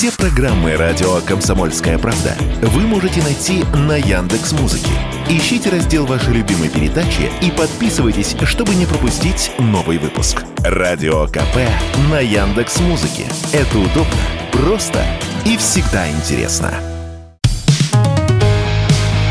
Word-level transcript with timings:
Все 0.00 0.10
программы 0.12 0.76
радио 0.76 1.20
Комсомольская 1.26 1.98
правда 1.98 2.34
вы 2.62 2.86
можете 2.86 3.22
найти 3.22 3.64
на 3.86 3.98
Яндекс 3.98 4.52
Музыке. 4.52 4.88
Ищите 5.28 5.68
раздел 5.68 6.06
вашей 6.06 6.32
любимой 6.32 6.70
передачи 6.70 7.30
и 7.42 7.50
подписывайтесь, 7.50 8.34
чтобы 8.44 8.74
не 8.76 8.86
пропустить 8.86 9.52
новый 9.58 9.98
выпуск. 9.98 10.42
Радио 10.60 11.26
КП 11.26 11.68
на 12.10 12.18
Яндекс 12.18 12.80
Музыке. 12.80 13.26
Это 13.52 13.78
удобно, 13.78 14.16
просто 14.52 15.04
и 15.44 15.58
всегда 15.58 16.10
интересно. 16.10 16.72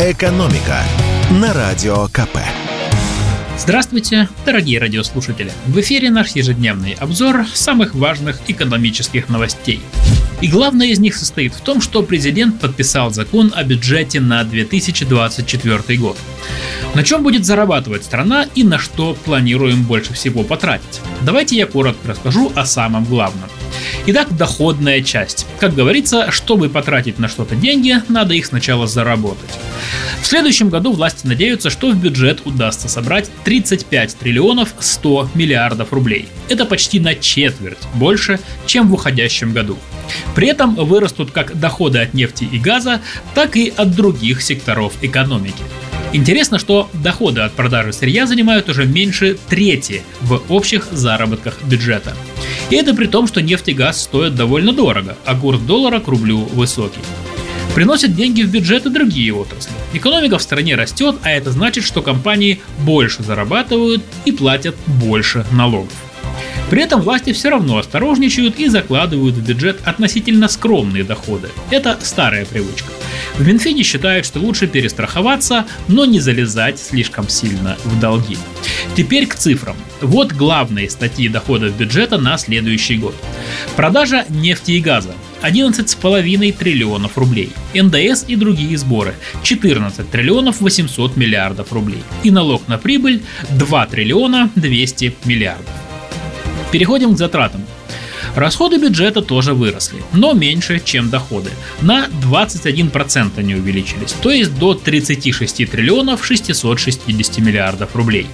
Экономика 0.00 0.78
на 1.42 1.52
радио 1.52 2.06
КП. 2.06 2.38
Здравствуйте, 3.58 4.28
дорогие 4.46 4.80
радиослушатели! 4.80 5.52
В 5.66 5.78
эфире 5.80 6.10
наш 6.10 6.30
ежедневный 6.30 6.94
обзор 6.94 7.44
самых 7.52 7.94
важных 7.94 8.40
экономических 8.48 9.28
новостей. 9.28 9.80
И 10.40 10.48
главное 10.48 10.88
из 10.88 10.98
них 10.98 11.16
состоит 11.16 11.54
в 11.54 11.60
том, 11.60 11.80
что 11.80 12.02
президент 12.02 12.60
подписал 12.60 13.10
закон 13.10 13.52
о 13.54 13.62
бюджете 13.64 14.20
на 14.20 14.44
2024 14.44 15.98
год. 15.98 16.18
На 16.94 17.02
чем 17.02 17.22
будет 17.22 17.44
зарабатывать 17.44 18.04
страна 18.04 18.46
и 18.54 18.62
на 18.62 18.78
что 18.78 19.16
планируем 19.24 19.82
больше 19.82 20.12
всего 20.14 20.42
потратить? 20.42 21.00
Давайте 21.22 21.56
я 21.56 21.66
коротко 21.66 22.08
расскажу 22.08 22.52
о 22.54 22.64
самом 22.66 23.04
главном. 23.04 23.48
Итак, 24.06 24.36
доходная 24.36 25.02
часть. 25.02 25.46
Как 25.58 25.74
говорится, 25.74 26.30
чтобы 26.30 26.68
потратить 26.68 27.18
на 27.18 27.28
что-то 27.28 27.56
деньги, 27.56 27.96
надо 28.08 28.34
их 28.34 28.46
сначала 28.46 28.86
заработать. 28.86 29.50
В 30.20 30.26
следующем 30.26 30.68
году 30.68 30.92
власти 30.92 31.26
надеются, 31.26 31.70
что 31.70 31.90
в 31.90 31.96
бюджет 31.96 32.42
удастся 32.44 32.88
собрать 32.88 33.30
35 33.44 34.16
триллионов 34.16 34.74
100 34.78 35.30
миллиардов 35.34 35.92
рублей. 35.92 36.28
Это 36.48 36.64
почти 36.64 37.00
на 37.00 37.14
четверть 37.14 37.78
больше, 37.94 38.40
чем 38.66 38.88
в 38.88 38.94
уходящем 38.94 39.52
году. 39.52 39.76
При 40.34 40.48
этом 40.48 40.74
вырастут 40.74 41.30
как 41.30 41.58
доходы 41.58 41.98
от 41.98 42.14
нефти 42.14 42.44
и 42.50 42.58
газа, 42.58 43.00
так 43.34 43.56
и 43.56 43.72
от 43.76 43.94
других 43.94 44.42
секторов 44.42 44.94
экономики. 45.02 45.62
Интересно, 46.12 46.60
что 46.60 46.88
доходы 46.92 47.40
от 47.40 47.54
продажи 47.54 47.92
сырья 47.92 48.26
занимают 48.26 48.68
уже 48.68 48.86
меньше 48.86 49.36
трети 49.48 50.02
в 50.20 50.40
общих 50.48 50.86
заработках 50.92 51.60
бюджета. 51.64 52.14
И 52.70 52.76
это 52.76 52.94
при 52.94 53.06
том, 53.06 53.26
что 53.26 53.42
нефть 53.42 53.68
и 53.68 53.72
газ 53.72 54.00
стоят 54.02 54.36
довольно 54.36 54.72
дорого, 54.72 55.16
а 55.24 55.34
курс 55.34 55.58
доллара 55.60 55.98
к 55.98 56.06
рублю 56.06 56.38
высокий. 56.38 57.00
Приносят 57.74 58.14
деньги 58.14 58.42
в 58.42 58.50
бюджет 58.50 58.86
и 58.86 58.90
другие 58.90 59.34
отрасли. 59.34 59.72
Экономика 59.92 60.38
в 60.38 60.42
стране 60.42 60.76
растет, 60.76 61.16
а 61.24 61.30
это 61.30 61.50
значит, 61.50 61.82
что 61.82 62.02
компании 62.02 62.60
больше 62.78 63.24
зарабатывают 63.24 64.04
и 64.24 64.30
платят 64.30 64.76
больше 64.86 65.44
налогов. 65.50 66.03
При 66.74 66.82
этом 66.82 67.02
власти 67.02 67.32
все 67.32 67.50
равно 67.50 67.78
осторожничают 67.78 68.58
и 68.58 68.66
закладывают 68.66 69.36
в 69.36 69.46
бюджет 69.46 69.78
относительно 69.84 70.48
скромные 70.48 71.04
доходы. 71.04 71.50
Это 71.70 72.00
старая 72.02 72.44
привычка. 72.46 72.88
В 73.38 73.46
Минфине 73.46 73.84
считают, 73.84 74.26
что 74.26 74.40
лучше 74.40 74.66
перестраховаться, 74.66 75.66
но 75.86 76.04
не 76.04 76.18
залезать 76.18 76.80
слишком 76.80 77.28
сильно 77.28 77.76
в 77.84 78.00
долги. 78.00 78.36
Теперь 78.96 79.28
к 79.28 79.36
цифрам. 79.36 79.76
Вот 80.00 80.32
главные 80.32 80.90
статьи 80.90 81.28
доходов 81.28 81.76
бюджета 81.78 82.18
на 82.18 82.36
следующий 82.38 82.96
год. 82.96 83.14
Продажа 83.76 84.24
нефти 84.28 84.72
и 84.72 84.80
газа 84.80 85.14
11,5 85.42 86.52
триллионов 86.58 87.16
рублей. 87.16 87.52
НДС 87.72 88.24
и 88.26 88.34
другие 88.34 88.76
сборы 88.78 89.14
14 89.44 90.10
триллионов 90.10 90.60
800 90.60 91.16
миллиардов 91.16 91.72
рублей. 91.72 92.02
И 92.24 92.32
налог 92.32 92.66
на 92.66 92.78
прибыль 92.78 93.22
2 93.50 93.86
триллиона 93.86 94.50
200 94.56 95.14
миллиардов. 95.24 95.83
Переходим 96.74 97.14
к 97.14 97.18
затратам. 97.18 97.64
Расходы 98.34 98.78
бюджета 98.78 99.22
тоже 99.22 99.54
выросли, 99.54 100.02
но 100.12 100.32
меньше, 100.32 100.82
чем 100.84 101.08
доходы. 101.08 101.50
На 101.80 102.08
21% 102.08 103.30
они 103.36 103.54
увеличились, 103.54 104.10
то 104.10 104.32
есть 104.32 104.58
до 104.58 104.74
36 104.74 105.70
триллионов 105.70 106.26
660 106.26 107.38
миллиардов 107.38 107.94
рублей. 107.94 108.26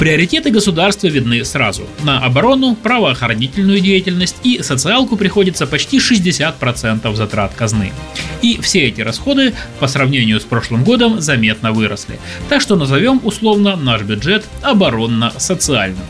Приоритеты 0.00 0.50
государства 0.50 1.08
видны 1.08 1.44
сразу. 1.44 1.82
На 2.04 2.24
оборону, 2.24 2.74
правоохранительную 2.74 3.80
деятельность 3.80 4.36
и 4.42 4.62
социалку 4.62 5.18
приходится 5.18 5.66
почти 5.66 5.98
60% 5.98 7.14
затрат 7.14 7.52
казны. 7.54 7.92
И 8.40 8.58
все 8.62 8.84
эти 8.88 9.02
расходы 9.02 9.52
по 9.78 9.88
сравнению 9.88 10.40
с 10.40 10.44
прошлым 10.44 10.84
годом 10.84 11.20
заметно 11.20 11.72
выросли. 11.72 12.18
Так 12.48 12.62
что 12.62 12.76
назовем 12.76 13.20
условно 13.24 13.76
наш 13.76 14.00
бюджет 14.00 14.46
оборонно-социальным. 14.62 16.06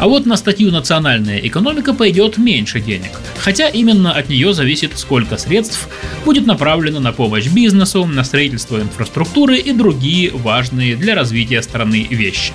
А 0.00 0.08
вот 0.08 0.24
на 0.24 0.38
статью 0.38 0.70
«Национальная 0.70 1.38
экономика» 1.38 1.92
пойдет 1.92 2.38
меньше 2.38 2.80
денег, 2.80 3.10
хотя 3.38 3.68
именно 3.68 4.12
от 4.12 4.30
нее 4.30 4.54
зависит, 4.54 4.96
сколько 4.96 5.36
средств 5.36 5.88
будет 6.24 6.46
направлено 6.46 7.00
на 7.00 7.12
помощь 7.12 7.48
бизнесу, 7.48 8.06
на 8.06 8.24
строительство 8.24 8.80
инфраструктуры 8.80 9.58
и 9.58 9.72
другие 9.72 10.30
важные 10.30 10.96
для 10.96 11.14
развития 11.14 11.60
страны 11.62 12.06
вещи. 12.08 12.54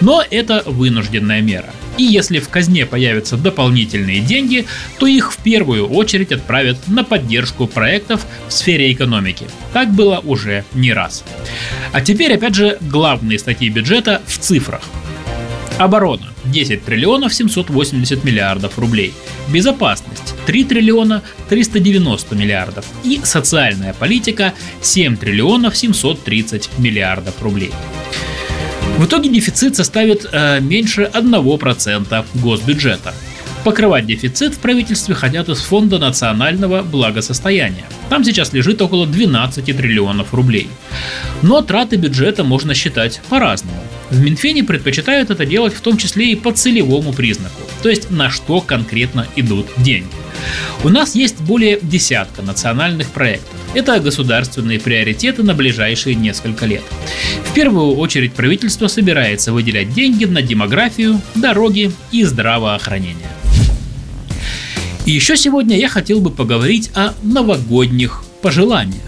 Но 0.00 0.22
это 0.30 0.62
вынужденная 0.66 1.40
мера. 1.40 1.72
И 1.96 2.04
если 2.04 2.38
в 2.38 2.48
казне 2.48 2.86
появятся 2.86 3.36
дополнительные 3.36 4.20
деньги, 4.20 4.66
то 4.98 5.06
их 5.06 5.32
в 5.32 5.38
первую 5.38 5.88
очередь 5.88 6.30
отправят 6.30 6.78
на 6.86 7.02
поддержку 7.02 7.66
проектов 7.66 8.24
в 8.46 8.52
сфере 8.52 8.92
экономики. 8.92 9.46
Так 9.72 9.92
было 9.92 10.20
уже 10.24 10.64
не 10.74 10.92
раз. 10.92 11.24
А 11.92 12.00
теперь 12.00 12.34
опять 12.34 12.54
же 12.54 12.78
главные 12.80 13.38
статьи 13.38 13.68
бюджета 13.68 14.22
в 14.26 14.38
цифрах. 14.38 14.82
Оборона 15.78 16.28
10 16.44 16.84
триллионов 16.84 17.34
780 17.34 18.24
миллиардов 18.24 18.78
рублей. 18.78 19.12
Безопасность 19.48 20.34
3 20.46 20.64
триллиона 20.64 21.22
390 21.48 22.34
миллиардов. 22.34 22.84
И 23.04 23.20
социальная 23.22 23.92
политика 23.92 24.54
7 24.82 25.16
триллионов 25.16 25.76
730 25.76 26.78
миллиардов 26.78 27.40
рублей. 27.42 27.70
В 28.96 29.04
итоге 29.04 29.28
дефицит 29.30 29.76
составит 29.76 30.26
э, 30.30 30.60
меньше 30.60 31.10
1% 31.12 32.26
госбюджета. 32.34 33.14
Покрывать 33.64 34.06
дефицит 34.06 34.54
в 34.54 34.58
правительстве 34.58 35.14
хотят 35.14 35.48
из 35.48 35.58
Фонда 35.60 35.98
национального 35.98 36.82
благосостояния. 36.82 37.84
Там 38.08 38.24
сейчас 38.24 38.52
лежит 38.52 38.80
около 38.80 39.06
12 39.06 39.64
триллионов 39.64 40.32
рублей. 40.32 40.68
Но 41.42 41.60
траты 41.60 41.96
бюджета 41.96 42.44
можно 42.44 42.74
считать 42.74 43.20
по-разному. 43.28 43.82
В 44.10 44.20
Минфине 44.20 44.64
предпочитают 44.64 45.30
это 45.30 45.44
делать 45.44 45.74
в 45.74 45.80
том 45.80 45.96
числе 45.96 46.32
и 46.32 46.36
по 46.36 46.52
целевому 46.52 47.12
признаку, 47.12 47.60
то 47.82 47.90
есть 47.90 48.10
на 48.10 48.30
что 48.30 48.60
конкретно 48.60 49.26
идут 49.36 49.66
деньги. 49.76 50.08
У 50.84 50.88
нас 50.88 51.14
есть 51.14 51.40
более 51.40 51.78
десятка 51.80 52.42
национальных 52.42 53.08
проектов. 53.08 53.54
Это 53.74 53.98
государственные 54.00 54.80
приоритеты 54.80 55.42
на 55.42 55.54
ближайшие 55.54 56.14
несколько 56.14 56.66
лет. 56.66 56.82
В 57.50 57.54
первую 57.54 57.96
очередь 57.96 58.32
правительство 58.32 58.86
собирается 58.86 59.52
выделять 59.52 59.92
деньги 59.92 60.24
на 60.24 60.42
демографию, 60.42 61.20
дороги 61.34 61.92
и 62.12 62.24
здравоохранение. 62.24 63.28
И 65.04 65.12
еще 65.12 65.36
сегодня 65.36 65.78
я 65.78 65.88
хотел 65.88 66.20
бы 66.20 66.30
поговорить 66.30 66.90
о 66.94 67.14
новогодних 67.22 68.22
пожеланиях. 68.42 69.07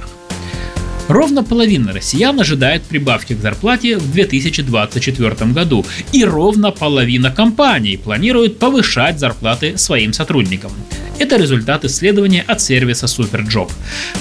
Ровно 1.10 1.42
половина 1.42 1.92
россиян 1.92 2.38
ожидает 2.38 2.84
прибавки 2.84 3.32
к 3.34 3.40
зарплате 3.40 3.98
в 3.98 4.12
2024 4.12 5.50
году, 5.50 5.84
и 6.12 6.24
ровно 6.24 6.70
половина 6.70 7.32
компаний 7.32 7.96
планирует 7.96 8.60
повышать 8.60 9.18
зарплаты 9.18 9.76
своим 9.76 10.12
сотрудникам. 10.12 10.70
Это 11.18 11.34
результат 11.36 11.84
исследования 11.84 12.44
от 12.46 12.60
сервиса 12.60 13.06
SuperJob. 13.06 13.72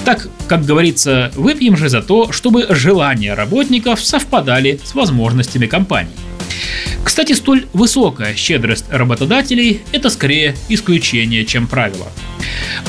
Так, 0.03 0.29
как 0.47 0.65
говорится, 0.65 1.31
выпьем 1.35 1.77
же 1.77 1.89
за 1.89 2.01
то, 2.01 2.31
чтобы 2.31 2.65
желания 2.71 3.35
работников 3.35 4.03
совпадали 4.03 4.79
с 4.83 4.95
возможностями 4.95 5.67
компаний. 5.67 6.09
Кстати, 7.03 7.33
столь 7.33 7.67
высокая 7.71 8.33
щедрость 8.33 8.85
работодателей– 8.89 9.81
это 9.91 10.09
скорее 10.09 10.55
исключение, 10.69 11.45
чем 11.45 11.67
правило. 11.67 12.07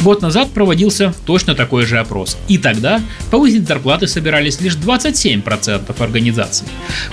Год 0.02 0.22
назад 0.22 0.50
проводился 0.50 1.12
точно 1.26 1.54
такой 1.54 1.84
же 1.84 1.98
опрос. 1.98 2.36
И 2.48 2.58
тогда 2.58 3.00
повысить 3.30 3.66
зарплаты 3.66 4.06
собирались 4.06 4.60
лишь 4.60 4.74
27% 4.74 6.02
организаций. 6.02 6.66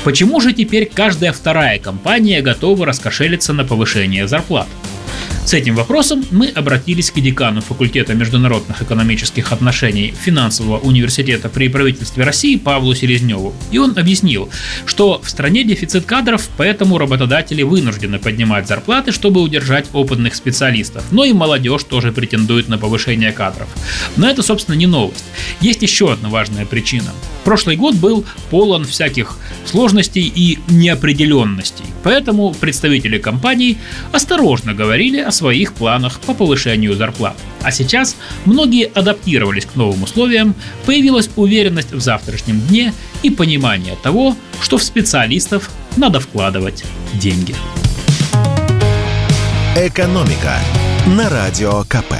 Почему 0.03 0.39
же 0.39 0.53
теперь 0.53 0.89
каждая 0.93 1.31
вторая 1.31 1.79
компания 1.79 2.41
готова 2.41 2.85
раскошелиться 2.85 3.53
на 3.53 3.63
повышение 3.63 4.27
зарплат? 4.27 4.67
С 5.47 5.53
этим 5.53 5.75
вопросом 5.75 6.25
мы 6.29 6.49
обратились 6.49 7.09
к 7.09 7.21
декану 7.21 7.61
факультета 7.61 8.13
международных 8.13 8.81
экономических 8.81 9.53
отношений 9.53 10.13
финансового 10.13 10.77
университета 10.79 11.47
при 11.47 11.69
правительстве 11.69 12.25
России 12.25 12.57
Павлу 12.57 12.93
Селезневу. 12.93 13.53
И 13.71 13.77
он 13.77 13.97
объяснил, 13.97 14.49
что 14.85 15.21
в 15.23 15.29
стране 15.29 15.63
дефицит 15.63 16.05
кадров, 16.05 16.49
поэтому 16.57 16.97
работодатели 16.97 17.63
вынуждены 17.63 18.19
поднимать 18.19 18.67
зарплаты, 18.67 19.13
чтобы 19.13 19.41
удержать 19.41 19.85
опытных 19.93 20.35
специалистов. 20.35 21.05
Но 21.11 21.23
и 21.23 21.31
молодежь 21.31 21.85
тоже 21.85 22.11
претендует 22.11 22.67
на 22.67 22.77
повышение 22.77 23.31
кадров. 23.31 23.69
Но 24.17 24.29
это, 24.29 24.43
собственно, 24.43 24.75
не 24.75 24.85
новость. 24.85 25.23
Есть 25.61 25.81
еще 25.81 26.11
одна 26.11 26.27
важная 26.27 26.65
причина. 26.65 27.13
Прошлый 27.47 27.77
год 27.77 27.95
был 27.95 28.25
полон 28.49 28.83
всяких 28.83 29.37
сложностей 29.63 30.29
и 30.35 30.59
неопределенностей, 30.67 31.85
поэтому 32.03 32.53
представители 32.53 33.19
компаний 33.19 33.77
осторожно 34.11 34.73
говорили 34.73 35.21
о 35.21 35.31
своих 35.31 35.71
планах 35.71 36.19
по 36.19 36.33
повышению 36.33 36.93
зарплат. 36.95 37.37
А 37.61 37.71
сейчас 37.71 38.17
многие 38.43 38.87
адаптировались 38.87 39.65
к 39.65 39.77
новым 39.77 40.03
условиям, 40.03 40.55
появилась 40.85 41.29
уверенность 41.37 41.93
в 41.93 42.01
завтрашнем 42.01 42.59
дне 42.59 42.93
и 43.23 43.29
понимание 43.29 43.95
того, 44.03 44.35
что 44.61 44.77
в 44.77 44.83
специалистов 44.83 45.69
надо 45.95 46.19
вкладывать 46.19 46.83
деньги. 47.13 47.55
«Экономика» 49.77 50.59
на 51.05 51.29
Радио 51.29 51.85
КП. 51.85 52.13